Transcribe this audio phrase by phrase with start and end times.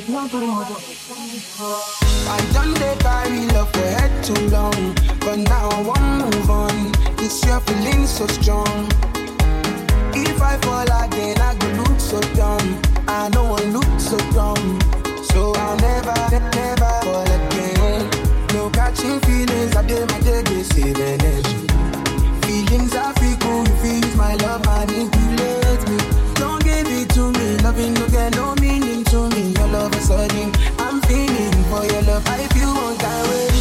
[0.00, 0.04] I
[2.52, 6.92] done they carry love the head too long, but now I want to move on.
[7.16, 8.86] This your feeling so strong.
[10.14, 12.80] If I fall again, I go look so dumb.
[13.08, 14.78] I know I look so dumb,
[15.24, 16.14] so I'll never,
[16.54, 18.08] never fall again.
[18.54, 21.66] No catching feelings, I did my day, to save energy.
[22.46, 25.98] Feelings are fickle, you feel my love, I need to let me.
[26.34, 28.54] Don't give it to me, loving you again, no
[29.38, 30.52] feeling all of a sudden.
[30.78, 32.26] I'm feeling for your love.
[32.26, 33.57] I feel one kind way.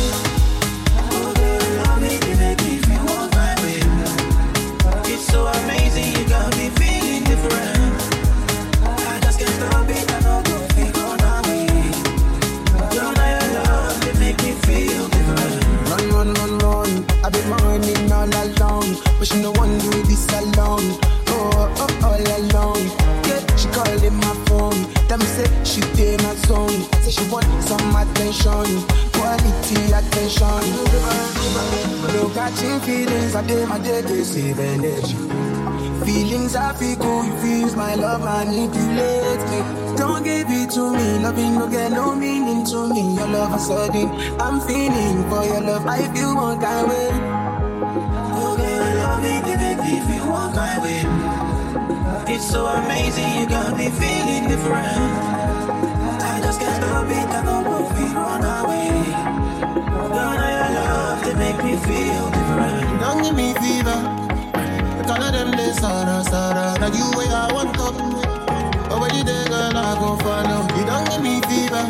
[69.88, 70.68] I go for now.
[70.78, 71.84] You don't give me fever.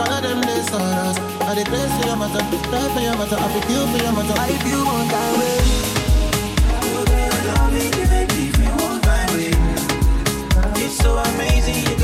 [0.00, 1.16] All of them they saw us.
[1.46, 2.42] I dey play for your matter,
[2.72, 4.34] die for your matter, I feel kill for your matter.
[4.36, 5.56] I feel one that way.
[10.90, 11.99] So amazing.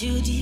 [0.00, 0.40] Judy.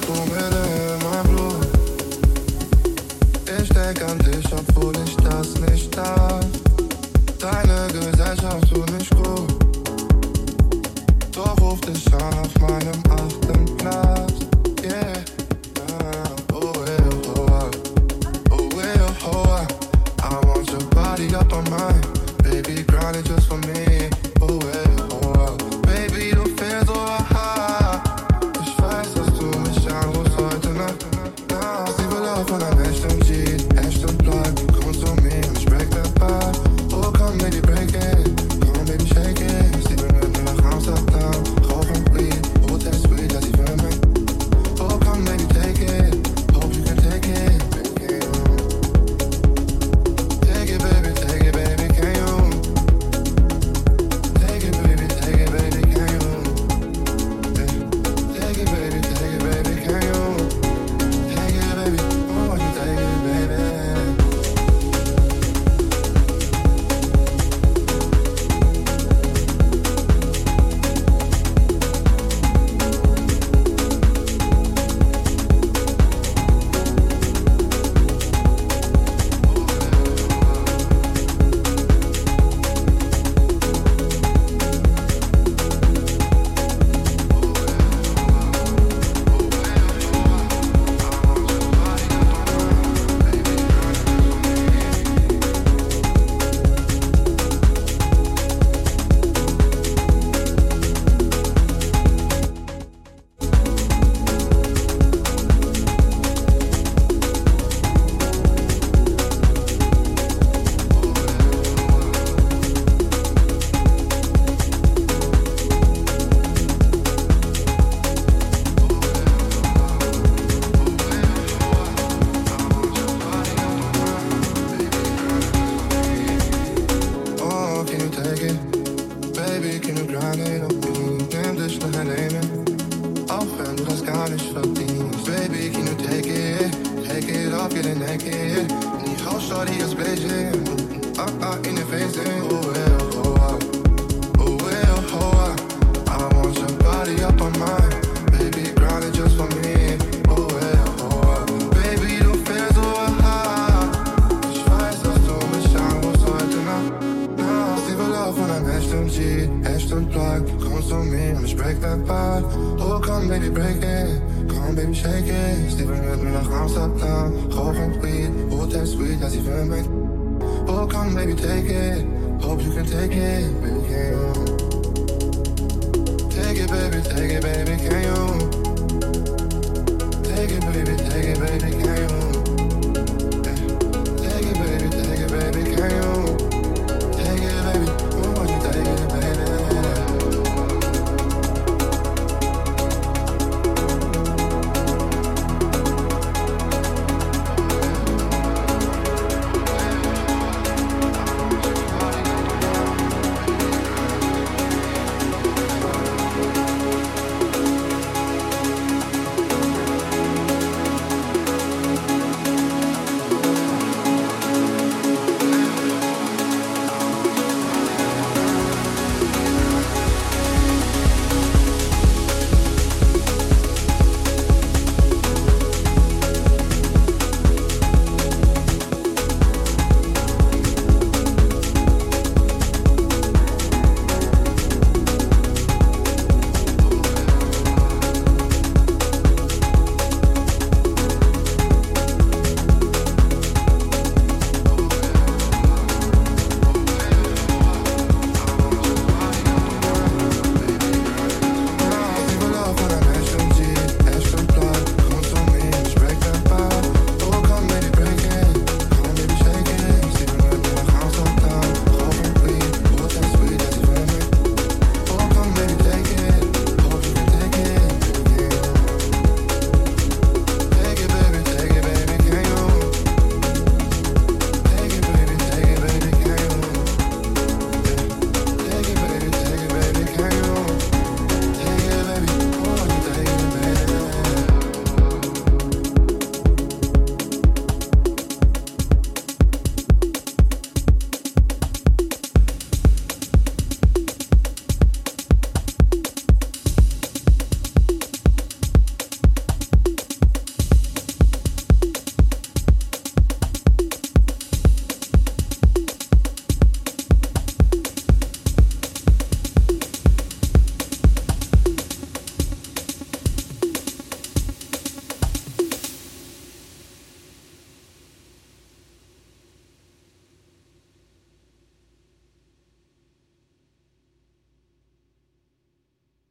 [0.00, 0.33] tu